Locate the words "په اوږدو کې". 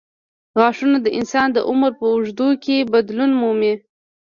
1.99-2.87